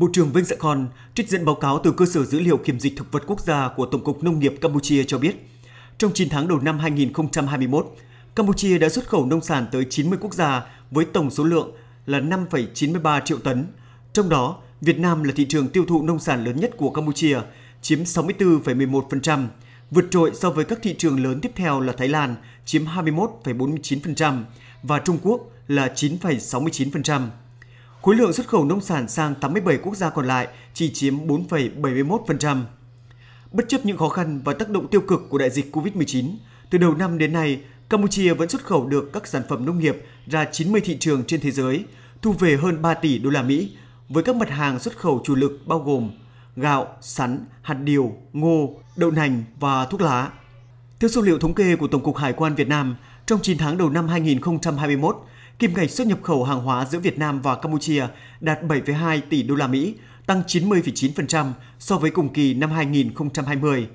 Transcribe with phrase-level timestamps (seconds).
[0.00, 2.80] Bộ trưởng Vinh Sạ Khon trích dẫn báo cáo từ cơ sở dữ liệu kiểm
[2.80, 5.48] dịch thực vật quốc gia của Tổng cục Nông nghiệp Campuchia cho biết,
[5.98, 7.94] trong 9 tháng đầu năm 2021,
[8.36, 11.70] Campuchia đã xuất khẩu nông sản tới 90 quốc gia với tổng số lượng
[12.06, 13.66] là 5,93 triệu tấn.
[14.12, 17.38] Trong đó, Việt Nam là thị trường tiêu thụ nông sản lớn nhất của Campuchia,
[17.82, 19.46] chiếm 64,11%,
[19.90, 24.42] vượt trội so với các thị trường lớn tiếp theo là Thái Lan chiếm 21,49%
[24.82, 27.26] và Trung Quốc là 9,69%.
[28.02, 32.62] Khối lượng xuất khẩu nông sản sang 87 quốc gia còn lại chỉ chiếm 4,71%.
[33.52, 36.24] Bất chấp những khó khăn và tác động tiêu cực của đại dịch COVID-19,
[36.70, 40.04] từ đầu năm đến nay, Campuchia vẫn xuất khẩu được các sản phẩm nông nghiệp
[40.26, 41.84] ra 90 thị trường trên thế giới,
[42.22, 43.72] thu về hơn 3 tỷ đô la Mỹ
[44.08, 46.10] với các mặt hàng xuất khẩu chủ lực bao gồm
[46.56, 50.30] gạo, sắn, hạt điều, ngô, đậu nành và thuốc lá.
[51.00, 52.96] Theo số liệu thống kê của Tổng cục Hải quan Việt Nam,
[53.26, 55.16] trong 9 tháng đầu năm 2021,
[55.60, 58.06] kim ngạch xuất nhập khẩu hàng hóa giữa Việt Nam và Campuchia
[58.40, 59.94] đạt 7,2 tỷ đô la Mỹ,
[60.26, 63.88] tăng 90,9% so với cùng kỳ năm 2020.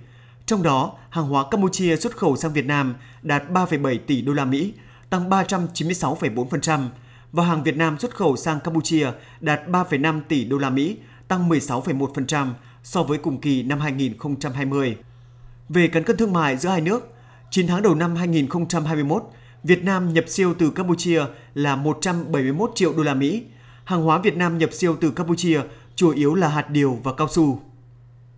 [0.46, 4.46] Trong đó, hàng hóa Campuchia xuất khẩu sang Việt Nam đạt 3,7 tỷ đô la
[4.46, 4.74] Mỹ,
[5.10, 6.88] tăng 396,4%
[7.32, 9.08] và hàng Việt Nam xuất khẩu sang Campuchia
[9.40, 12.48] đạt 3,5 tỷ đô la Mỹ, tăng 16,1%
[12.84, 14.98] so với cùng kỳ năm 2020.
[15.70, 17.14] Về cán cân thương mại giữa hai nước,
[17.50, 19.24] 9 tháng đầu năm 2021,
[19.68, 23.44] Việt Nam nhập siêu từ Campuchia là 171 triệu đô la Mỹ.
[23.84, 25.62] Hàng hóa Việt Nam nhập siêu từ Campuchia
[25.96, 27.60] chủ yếu là hạt điều và cao su.